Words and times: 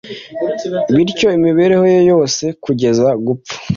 Bityo, 0.95 1.27
imibereho 1.37 1.85
ye 1.93 1.99
yose 2.11 2.43
kugeza 2.63 3.07
gupfa, 3.25 3.55